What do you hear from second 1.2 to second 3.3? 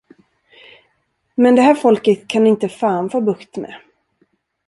Men det här folket kan inte fan få